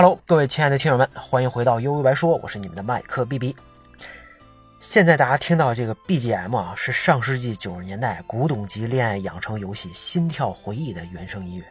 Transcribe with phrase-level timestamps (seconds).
[0.00, 3.56] Hello，各位亲爱的听友们，欢迎回到悠悠白说，我是你们的麦克 B B。
[4.78, 11.64] 现在大家听到这个 BGM 啊，是上世纪九十年代古董级恋爱养成游戏《心跳回忆》的原声音乐。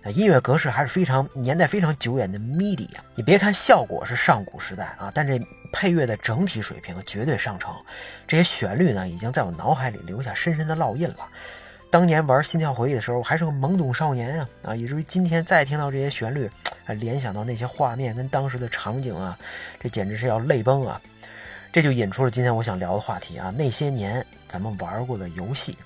[0.00, 3.04] 那音乐格式还是非常年代非常久远的 MIDI 啊。
[3.14, 5.38] 你别看效果是上古时代啊，但这
[5.70, 7.70] 配乐的整体水平绝对上乘。
[8.26, 11.28] 这些旋律呢，已经在我脑海里留下深深的烙印了。
[11.90, 16.50] 当年玩《心跳回忆》的时候，我还是个懵懂少年啊啊，以至于今天再听到这些旋律，
[16.86, 19.38] 啊，联想到那些画面跟当时的场景啊，
[19.80, 21.00] 这简直是要泪崩啊！
[21.72, 25.76] 这就引出了今天我想聊的话题啊，那些年咱们玩过的游戏。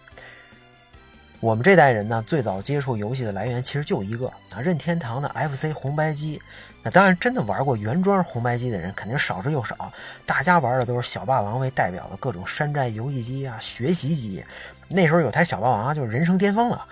[1.40, 6.42] 我们这代人呢，最早接触游戏的来源其实就一个啊，任天堂的 FC 红白机。
[6.82, 9.92] 那当然，真的玩过原装红白机的人肯定少之又少，
[10.26, 14.44] 大家玩的都是小霸王为代表的各种山寨游戏机啊、学习机。
[14.88, 16.84] 那时候有台小霸王，就是人生巅峰了。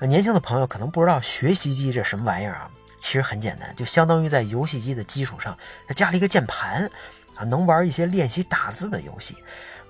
[0.00, 6.90] 年轻的朋友可能不知道学习机这什么玩意儿啊，其实很简单，就相当于在游戏机的基础上它加了一个键盘。
[7.34, 9.36] 啊，能玩一些练习打字的游戏。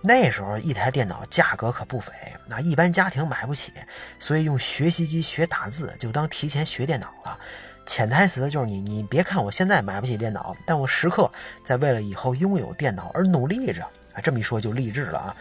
[0.02, 2.12] 那时候一台电脑价格可不菲，
[2.46, 3.72] 那一般家庭买不起，
[4.18, 7.38] 所以用学习机学打字就当提前学电脑了。
[7.86, 11.30] 潜台词就是你，你别看我现在买不起电脑，但我时刻
[11.64, 13.82] 在为了以后拥有电脑而努力着。
[14.12, 15.36] 啊，这么一说就励志了啊。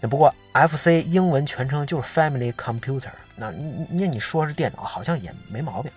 [0.00, 3.50] 那不过 FC 英文全称就是 Family Computer，那
[3.90, 5.90] 那你说是电脑，好像也没毛病。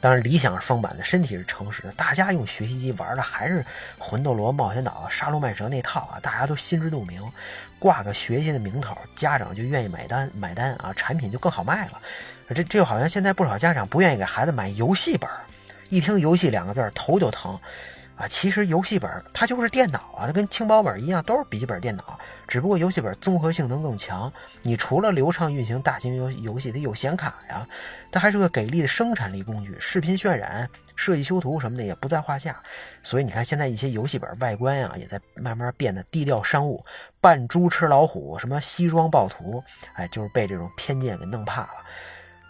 [0.00, 1.92] 当然，理想是丰满的，身体是诚实的。
[1.92, 3.64] 大家用学习机玩的还是
[3.98, 7.22] 魂斗罗、冒险岛、杀戮曼蛇那套啊，大家都心知肚明。
[7.78, 12.00] 挂个学习的名头，家长就愿意买单，买单啊，产品就更好卖了。
[12.48, 15.28] 这这就好像现在不少家长不愿意给孩子买游戏本，
[15.88, 17.58] 一听游戏两个字头就疼。
[18.18, 24.30] 啊，其实游戏本它就是电脑啊，它跟轻薄本一样，都是笔记本电脑，只不过游戏本综合性能更强。
[24.62, 27.64] 你除了流畅运行大型游游戏，它有显卡呀，
[28.10, 32.60] 它还是个给力的生产力工具，视频渲染、设计修图什么的也不在话下。
[33.04, 36.84] 所以你看，现在一些游戏本外观呀，也在慢慢变得低调商务，
[37.20, 39.62] 扮猪吃老虎，什么西装暴徒，
[39.94, 41.70] 哎，就是被这种偏见给弄怕了。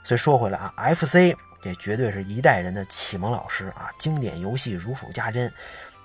[0.02, 1.36] 所以说回来啊，FC。
[1.60, 3.90] 这绝对是一代人的启蒙老师啊！
[3.98, 5.52] 经典游戏如数家珍，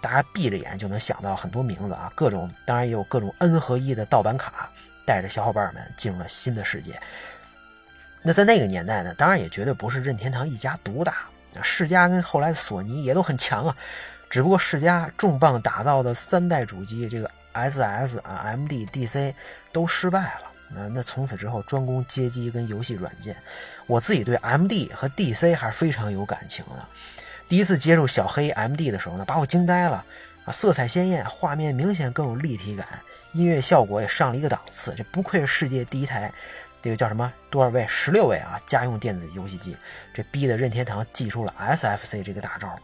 [0.01, 4.69] 大家闭着眼就能想到很多名字啊，各种当然也有各种 N 合一的盗版卡，
[5.05, 6.99] 带着小伙伴们进入了新的世界。
[8.21, 11.17] 那在那个年代呢，当然也绝对不是任天堂一家独大，
[11.61, 13.77] 世嘉跟后来的索尼也都很强啊，
[14.29, 19.33] 只不过世嘉重磅打造的三代主机，这个 SS 啊、MD、DC
[19.71, 20.52] 都失败了。
[20.69, 23.35] 那那从此之后专攻街机跟游戏软件，
[23.85, 26.85] 我自己对 M D 和 D C 还是非常有感情的。
[27.47, 30.03] 第一次接触小黑 M D 的时候呢，把我惊呆了
[30.45, 30.51] 啊！
[30.51, 32.87] 色彩鲜艳，画面明显更有立体感，
[33.33, 34.93] 音乐效果也上了一个档次。
[34.97, 36.33] 这不愧是世界第一台，
[36.81, 37.85] 这个叫什么多少位？
[37.87, 38.59] 十六位啊！
[38.65, 39.77] 家用电子游戏机，
[40.13, 42.79] 这逼得任天堂祭出了 S F C 这个大招。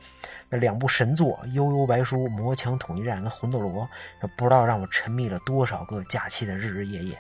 [0.50, 3.88] 那两部神作《悠悠白书》《魔枪统一战》跟《魂斗罗》，
[4.36, 7.20] 不知道让我沉迷了多少个假期的日日夜夜。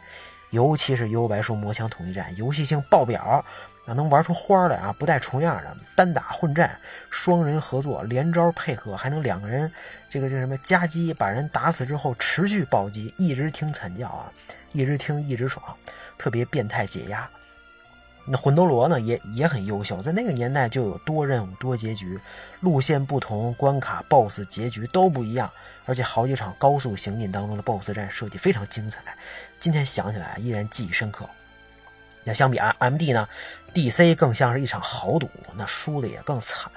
[0.51, 3.43] 尤其是《幽白树魔枪统一战》，游戏性爆表，
[3.85, 4.93] 啊，能玩出花来啊！
[4.97, 6.79] 不带重样的，单打混战，
[7.09, 9.71] 双人合作，连招配合，还能两个人
[10.09, 14.31] 这个叫什么夹击，把人打死之后持续暴击，一直听惨叫啊，
[14.71, 15.63] 一直听一直爽，
[16.17, 17.29] 特别变态解压。
[18.31, 22.19] 那魂斗罗呢，也也很优秀，在那个年代就有多任务多结局，
[22.61, 25.49] 路线不同，关卡 BOSS 结局都不一样。
[25.85, 28.99] 而且好几场高速行进当中的 BOSS 战设计非常精彩，
[29.59, 31.27] 今天想起来依然记忆深刻。
[32.23, 33.27] 那相比 MMD 呢
[33.73, 36.71] ，DC 更像是一场豪赌，那输的也更惨。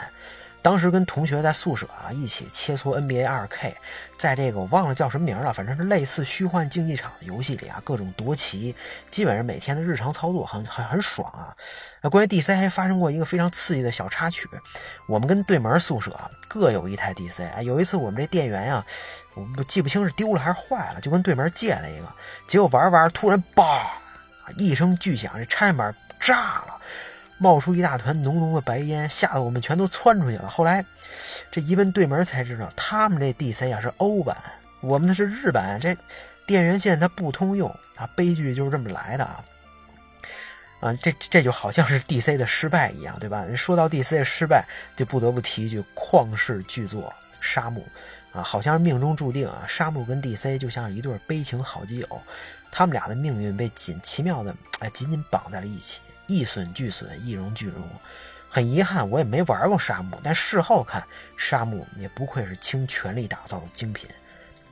[0.63, 3.75] 当时跟同学在宿舍啊一起切磋 NBA 2K，
[4.17, 8.75] 在这个我忘了叫什么名了，反正是类似虚幻竞技场的游戏里啊，各种夺旗，
[9.11, 11.53] 基本上每天的日常操作很很很爽啊。
[12.01, 14.49] 那关于 DC 还发生过一个非常刺激的小插曲，
[15.09, 18.87] 我们跟对门宿舍各有一台 DC，哎，有一次我们这电源呀，
[19.35, 22.07] 我不记不清是丢了还是坏了，就跟对门借了一个，
[22.47, 23.93] 结果玩玩突然叭
[24.57, 26.81] 一声巨响，这插线板炸了。
[27.39, 30.49] 冒出一大团浓浓的白烟，吓得我们全都窜出去了。
[30.49, 30.85] 后来，
[31.51, 34.37] 这一问对门才知道，他们这 DC 啊是欧版，
[34.81, 35.81] 我们的是日版。
[35.81, 35.97] 这
[36.47, 39.45] 电源线它不通用啊，悲剧就是这么来的啊！
[40.81, 43.47] 啊，这这就好像是 DC 的失败一样，对吧？
[43.55, 44.65] 说到 DC 的失败，
[44.97, 47.03] 就不得不提一句旷世巨作
[47.41, 47.83] 《沙漠》
[48.39, 49.65] 啊，好像是命中注定啊。
[49.69, 52.23] 沙漠跟 DC 就像一对悲情好基友，
[52.71, 56.01] 他们俩的命运被紧奇妙的哎紧紧绑在了一起。
[56.27, 57.83] 一损俱损，一荣俱荣。
[58.49, 61.03] 很遗憾，我也没玩过沙漠，但事后看，
[61.39, 64.07] 沙漠也不愧是倾全力打造的精品，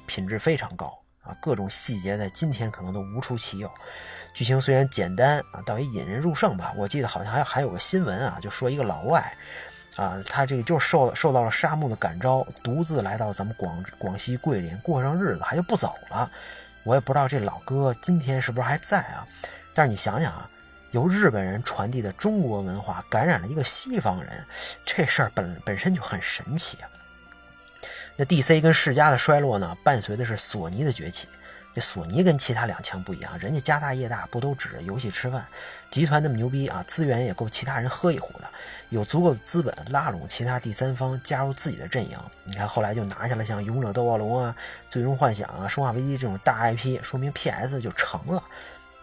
[0.07, 1.35] 品质非常高啊！
[1.41, 3.71] 各种细节在今天可能都无出其右。
[4.35, 6.75] 剧情虽然简单啊，倒也引人入胜吧。
[6.77, 9.35] 我记得好像还还有个新闻啊，就说一个老外
[9.97, 16.31] 啊，他这个就受受到了沙漠的感召，独自来到咱们广广西桂林过上日子，还就不走了。
[16.83, 19.27] 我也不知道这老哥今天是不是还在啊？
[19.75, 20.51] 但是你想想啊，
[20.91, 24.45] 由日本人传递的中国文化感染了一个西方人，
[24.85, 26.89] 这事儿本本身就很神奇啊。
[28.17, 31.29] 那 DC 跟世嘉的衰落呢，伴随的是索尼的崛起。
[31.73, 35.47] 这索尼跟其他两强不一样，人家家大业大，不都指着游戏吃饭？
[35.89, 38.45] 集团那么牛逼啊，资源也够其他人喝一壶的，
[38.89, 42.19] 有足够的资本拉拢其他第三方加入自己的阵营。
[42.43, 44.53] 你看后来就拿下了像《勇者斗恶龙》啊、
[44.91, 48.43] 《最终幻想》啊、《生化危机》这种大 IP，说明 PS 就成了。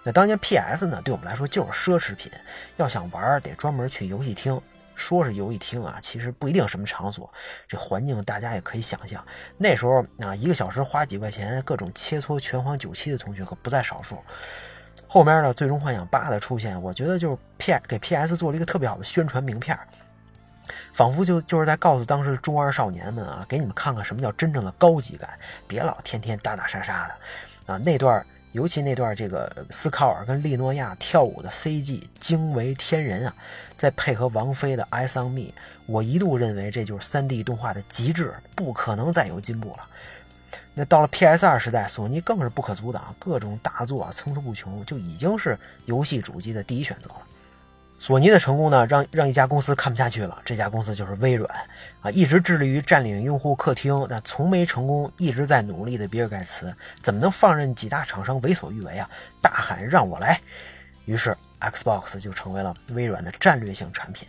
[0.03, 2.31] 那当年 PS 呢，对我们来说就是奢侈品，
[2.77, 4.61] 要想玩得专门去游戏厅。
[4.95, 7.31] 说是游戏厅啊，其实不一定什么场所，
[7.67, 9.23] 这环境大家也可以想象。
[9.55, 14.17] 那时候啊，一个小时花几块钱，各种切磋拳皇九七的同学可不在少数。
[15.07, 19.77] 后面呢，《最终幻想八》的出现，我觉得就是 P 给 PS 做了一个特别好的宣传名片，
[20.93, 25.29] 仿佛就就是在告诉当时中二少年们啊，给你们看看什么叫真正的高级感，
[25.67, 27.77] 别老天天打打杀杀的啊。
[27.77, 28.25] 那段。
[28.57, 33.35] 尤其那段这个斯考尔跟利诺亚跳舞的 CG 惊为天人啊！
[33.77, 35.41] 再配合王菲的《I Saw Me》，
[35.85, 39.87] 我一度认为这就是 3D 动画的极致，不可能再有进步了。
[40.73, 45.55] 那到了 PS2 时代，索尼更是不可阻挡，各种大作层出不穷，就已经是
[45.85, 47.21] 游戏主机的第一选择了。
[47.99, 50.39] 索尼的成功呢，让让一家公司看不下去了。
[50.45, 51.49] 这家公司就是微软
[52.01, 56.71] 啊，一直致力于占领用户客厅，但从没成功，一直在努力的比尔盖茨，
[57.01, 59.09] 怎么能放任几大厂商为所欲为啊？
[59.41, 60.39] 大喊让我来！
[61.05, 64.27] 于是 Xbox 就成为了微软的战略性产品。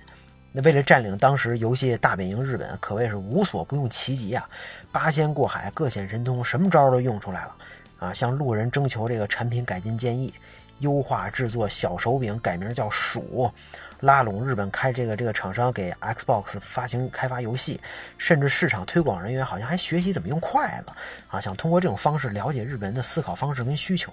[0.50, 4.48] 那为了占领当时游戏大本营日本，可谓是无所不用其极啊！
[4.90, 7.54] 八仙过海，各显神通，什么招都用出来了
[7.98, 8.14] 啊！
[8.14, 10.32] 向路人征求这个产品改进建议。
[10.78, 13.52] 优化制作小手柄，改名叫鼠，
[14.00, 17.80] 拉拢日本开这个这个厂商给 Xbox 发行开发游戏，
[18.16, 20.92] 甚至市场推广人员好像还学习怎么用筷子
[21.28, 24.12] 啊，想通过这种方式了解日本人的思考方式跟需求。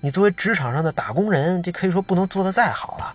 [0.00, 3.14] 你作为职场上的打工人，这可以说不能做得再好了。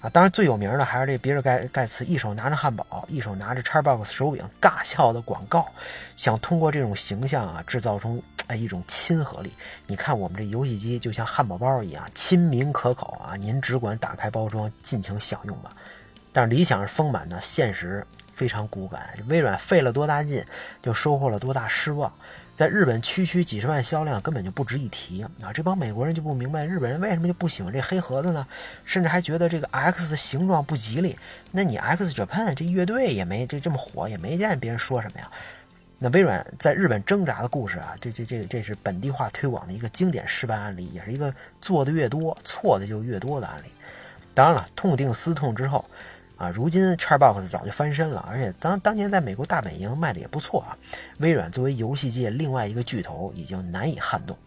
[0.00, 5.66] 啊，当然最有名的还是这比尔盖盖茨，一手拿着汉堡，一手拿着 Xbox 手柄，尬笑的广告，
[6.14, 9.52] 想通过这种形象啊，制造出哎一种亲和力。
[9.86, 15.70] 你看我们这游戏机就像汉堡包一样，亲民可口啊，您只管打开包装，尽情享用吧。
[16.32, 18.04] 但是理想是丰满的，现实
[18.34, 19.10] 非常骨感。
[19.28, 20.44] 微软费了多大劲，
[20.82, 22.12] 就收获了多大失望。
[22.54, 25.52] 在日本区区几十万销量根本就不值一提啊！
[25.54, 28.44] 这帮美国人就不明白日本人为什么就不喜欢这黑盒子呢？
[28.84, 31.16] 甚至还觉得这个 X 的形状不吉利。
[31.52, 35.30] 那你 X Japan 这乐队也没这这么火，也没见别人说什么呀。
[35.98, 43.68] 那微软在日本挣扎的故事啊，这这这这是本地化推广的一个经典失败案例，也是一个做的越多错的就越多的案例。
[44.34, 45.84] 当然了，痛定思痛之后。
[46.36, 50.78] 啊，如今 Xbox 早就翻身了，而且当当年在美国大本营卖的也不错啊。
[51.18, 54.38] 微软作为游戏界另外一个巨头，已经难以撼动。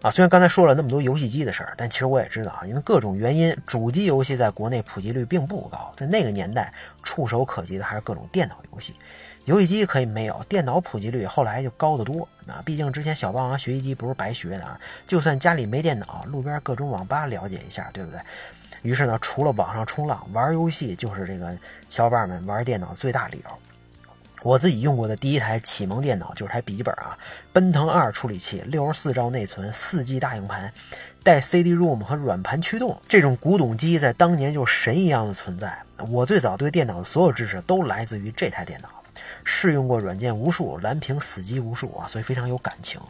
[0.00, 5.92] 啊，虽然刚才说了那么多游戏机的事儿，但其实我也知道啊，因为各种原因，主机游戏在国内普及率并不高。
[5.96, 6.72] 在那个年代，
[7.02, 8.94] 触手可及的还是各种电脑游戏，
[9.46, 12.28] 游戏机可以没有，电脑普及率后来就高得多。
[12.46, 18.20] 啊，毕竟之前小霸王学习机不是白学的啊，就算家里没电脑，路边各种网吧了解一下，对不对？
[18.82, 21.56] 于是呢，除了网上冲浪，玩游戏就是这个
[21.88, 23.58] 小伙伴们玩电脑最大理由。
[24.42, 27.16] 我自己用过的第一台启蒙电脑就是台笔记本啊，
[27.52, 30.72] 奔腾二处理器，六十四兆内存，四 G 大硬盘，
[31.22, 35.78] 带 CD-ROM 和软盘驱动，这种古董机在当年就神一样的存在。
[36.08, 38.88] 我最早对电脑的所有知识都来自于这台电脑，
[39.44, 43.00] 试用过软件无数，蓝屏死机无数啊，所以非常有感情。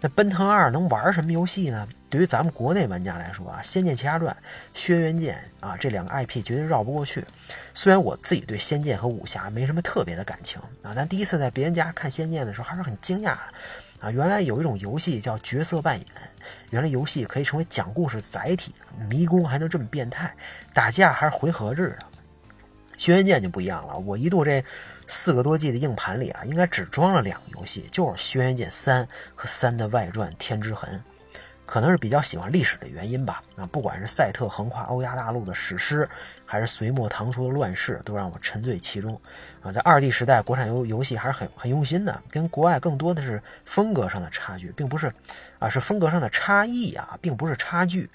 [0.00, 1.88] 那奔腾二能玩什么游戏呢？
[2.08, 4.32] 对于咱们国内玩家来说啊，《仙剑奇侠传》
[4.72, 7.24] 《轩辕剑》啊这两个 IP 绝对绕不过去。
[7.74, 13.30] 虽然我自己对仙剑和武侠没什么特别的感情啊，但第一次在别人家看仙剑的时候还是很惊讶
[14.00, 14.10] 啊！
[14.12, 16.06] 原来有一种游戏叫角色扮演，
[16.70, 18.72] 原来游戏可以成为讲故事载体，
[19.10, 20.32] 迷宫还能这么变态，
[20.72, 21.98] 打架还是回合制的。
[22.96, 24.64] 《轩辕剑》就不一样了，我一度这
[25.10, 31.02] 四个多 G 的硬盘里啊，应该只装了两个游戏，就是《轩辕剑三》和三的外传《天之痕》。
[31.64, 36.08] 可能是比较喜欢历史的原因吧，啊，不管是赛特横跨欧亚大陆的史诗，
[36.46, 39.20] 还是隋末唐初的乱世，都让我沉醉其中。
[39.62, 45.12] 啊，在二 D 时代，国产游游戏还是很很用心的，跟国外更多的是风格上的差距，并不是，
[45.58, 48.08] 啊，是风格上的差异啊，并不是差距。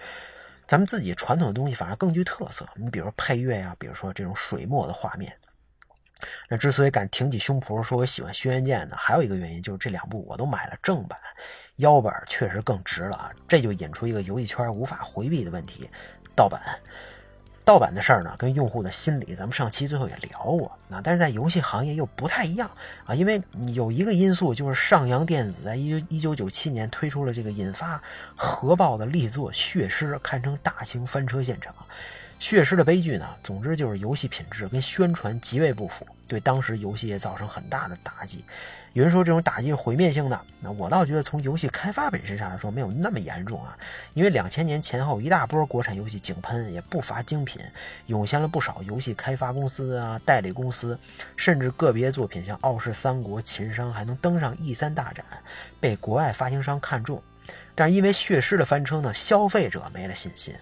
[0.66, 2.68] 咱们自己传统的东西反而更具特色。
[2.74, 5.32] 你比如说配乐呀，比如说这种水墨的画面。
[6.50, 11.20] 那之所以敢挺起胸脯说我喜欢《轩辕剑》呢，还有一个原因就是这两部我都买了正版，
[11.78, 13.32] 腰板确实更值了啊。
[13.48, 15.90] 这就引出一个游戏圈无法回避的问题：
[16.36, 16.62] 盗版。
[17.66, 21.00] 盗版的事儿呢，跟用户的心理，咱们上期最后也聊过啊。
[21.02, 22.70] 但是在游戏行业又不太一样
[23.06, 23.42] 啊，因为
[23.74, 28.04] 有一个因素就是上洋电子在一九一九九七年推出了这个引发
[28.36, 31.74] 核爆的力作《血尸》，堪称大型翻车现场。
[32.44, 38.44] 血尸的悲剧呢，总之就是游戏品质跟宣传极为不符，对当时游戏业造成很大的打击。
[38.92, 43.78] 有人说这种打击是毁灭性的，那我倒觉得从游戏开发本身上来说没有那么严重啊。
[44.14, 47.62] 因为两千年前后一大波国产游戏井喷，也不乏精品，
[48.08, 51.00] 涌现了不少游戏开发公司啊、代理公司，
[51.38, 55.24] 甚至个别作品像《傲视三国》《秦商》还能登上 E 三大展，
[55.80, 57.24] 被国外发行商看中。
[57.74, 60.54] 但是因为血尸的翻车呢，消费者没了信心。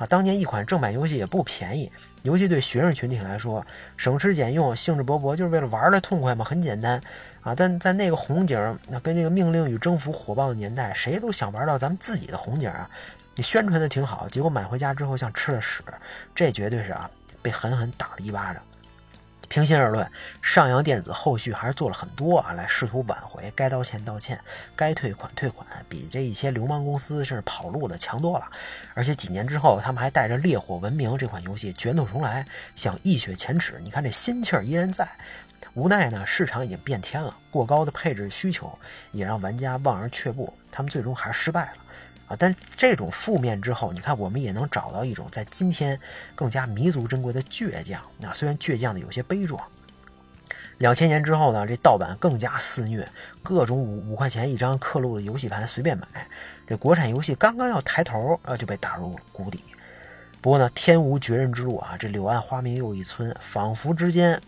[0.00, 1.92] 啊，当年一款正版游戏也不便宜，
[2.22, 3.62] 尤其对学生群体来说，
[3.98, 6.98] 省吃俭用，兴致勃勃，就是为了玩的痛快嘛，很简单
[7.42, 7.54] 啊。
[7.54, 12.88] 但在那个红警，那跟这个命令与征服火爆的年代，谁都想玩到咱们自己的红警啊。
[13.36, 15.82] 你宣传的挺好，结果买回家之后像吃了屎，
[16.34, 17.10] 这绝对是啊，
[17.42, 18.62] 被狠狠打了一巴掌。
[19.50, 20.08] 平心而论，
[20.40, 24.38] 上洋电子后续还是做了很多啊，来试图挽回，该道歉道歉，
[24.76, 28.46] 该退款退款，比这一些流氓公司甚至跑路的强多了。
[28.94, 33.80] 而且几年之后，他们还带着《烈火文明》这款游戏卷土重来，想一雪前耻。
[33.82, 35.08] 你看这心气儿依然在。
[35.74, 38.78] 无奈呢，市场已经变天了，过高的配置需求
[39.10, 41.72] 也让玩家望而却步，他们最终还是失败了。
[42.30, 42.36] 啊！
[42.38, 45.98] 但这种负面之后，你看我们也能找到一种在今天
[46.36, 48.00] 更加弥足珍贵的倔强。
[48.18, 49.60] 那虽然倔强的有些悲壮。
[50.78, 53.06] 两千年之后呢，这盗版更加肆虐，
[53.42, 56.06] 各种五五块钱一张刻录的游戏盘随便买。
[56.68, 59.60] 这国产游戏刚刚要抬头，啊，就被打入谷底。
[60.40, 61.96] 不过呢，天无绝人之路啊！
[61.98, 64.40] 这柳暗花明又一村，仿佛之间。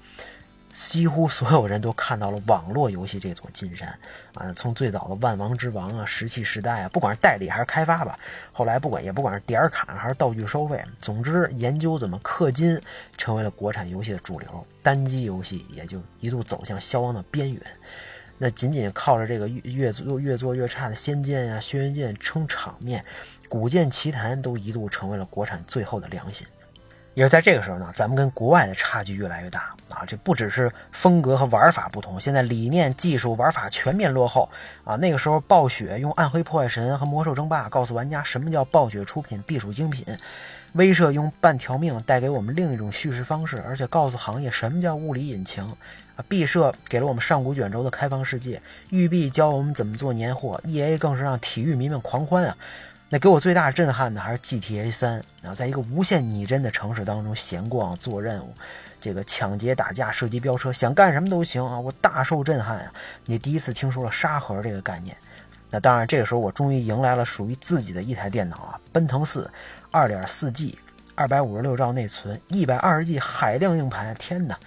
[0.73, 3.89] 几乎所有人都看到了网络游戏这座金山
[4.35, 4.53] 啊！
[4.57, 8.19] 从最早的万王之王啊、石器时代啊，不管是代理还是开发吧，
[8.53, 12.81] 后来不管也不管是点卡还是道具收费，总之研究怎么氪金
[13.19, 17.63] 成为了国产游戏的主流，单机游戏也就一度走向消亡的边缘。
[18.39, 23.05] 那仅仅靠着这个越做越做越差的《仙剑》呀、《轩辕剑》撑场面，
[23.49, 26.47] 《古剑奇谭》都一度成为了国产最后的良心。
[27.15, 30.03] 也是在这个时候呢，咱们跟国外的差距越来越大啊！
[30.07, 34.49] 这不只是风格和玩法不同，现在理念、技术、玩法全面落后
[34.85, 34.97] 啊！
[34.97, 40.07] 那个时候，暴雪用《暗黑破坏神》和《魔兽争霸》告诉玩家什么叫暴雪出品必属精品，
[40.73, 45.63] 威慑用半条命带给我们另一种叙事方式，而且告诉行业什么叫物理引擎
[46.17, 46.25] 啊！
[46.29, 52.57] 毕设给了我们上古卷轴的开放世界，育碧教我们怎么做年货，EA 更是让体育迷们狂欢啊！
[53.13, 58.55] 那给我最大震撼的还是 GTA 三啊，在一个无限拟真的城市当中闲逛、做任务，
[59.03, 61.79] 这个抢劫、打架、射击、飙车，想干什么都行啊！
[61.79, 62.93] 我大受震撼啊！
[63.27, 65.15] 你第一次听说了沙盒这个概念，
[65.69, 69.51] 那当然，这个时候我终于迎来了属于自己的一台电脑啊，奔腾四，
[69.91, 70.79] 二点四 G，
[71.15, 74.59] 二百五十六兆内存，一百二十 G 海量硬盘，天哪！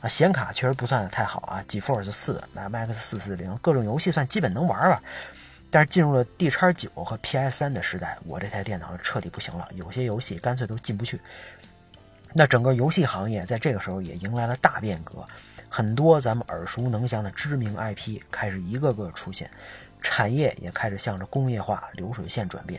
[0.00, 5.00] 啊，显卡确实不算太好啊，GeForce 四，那 Max 四四零，各种游戏算基本能玩吧。
[5.72, 11.18] 但是进入了 D 叉九和 PS 三的时代，我这台电脑彻底不行了，有些游戏干脆都进不去。
[12.34, 15.26] 那整个游戏行业在这个时候也迎来了大变革，
[15.70, 19.50] 很多咱们耳熟能详的知名 IP 开始一个个出现，
[20.02, 22.78] 产业也开始向着工业化流水线转变，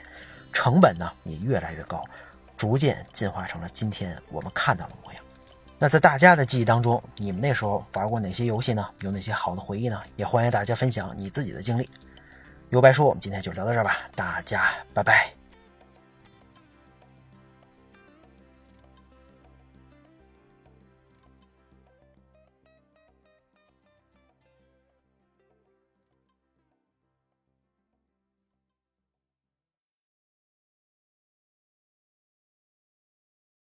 [0.52, 2.06] 成本呢也越来越高，
[2.56, 5.24] 逐渐进化成了今天我们看到的模样。
[5.80, 8.88] 那在大家的记忆当中，你们那时候玩过哪些游戏呢？
[9.00, 10.00] 有哪些好的回忆呢？
[10.16, 11.90] 也欢迎大家分享你自己的经历。
[12.74, 14.64] 尤白说：“我们今天就聊到这儿吧，大家
[14.96, 15.32] 拜拜。”